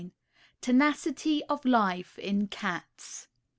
_]TENACITY 0.61 1.43
OF 1.45 1.63
LIFE 1.63 2.17
IN 2.17 2.47
CATS. 2.47 3.27